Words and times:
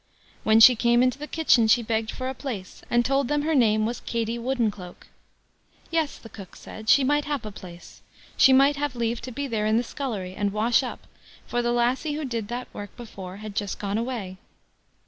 When 0.43 0.59
she 0.59 0.75
came 0.75 1.03
into 1.03 1.19
the 1.19 1.27
kitchen 1.27 1.67
she 1.67 1.83
begged 1.83 2.09
for 2.09 2.27
a 2.27 2.33
place, 2.33 2.81
and 2.89 3.05
told 3.05 3.27
them 3.27 3.43
her 3.43 3.53
name 3.53 3.85
was 3.85 3.99
Katie 3.99 4.39
Woodencloak. 4.39 5.05
Yes, 5.91 6.17
the 6.17 6.27
cook 6.27 6.55
said 6.55 6.89
she 6.89 7.03
might 7.03 7.25
have 7.25 7.45
a 7.45 7.51
place—she 7.51 8.51
might 8.51 8.77
have 8.77 8.95
leave 8.95 9.21
to 9.21 9.31
be 9.31 9.45
there 9.45 9.67
in 9.67 9.77
the 9.77 9.83
scullery, 9.83 10.33
and 10.33 10.53
wash 10.53 10.81
up, 10.81 11.05
for 11.45 11.61
the 11.61 11.71
lassie 11.71 12.13
who 12.13 12.25
did 12.25 12.47
that 12.47 12.67
work 12.73 12.97
before 12.97 13.37
had 13.45 13.53
just 13.53 13.77
gone 13.77 13.99
away. 13.99 14.37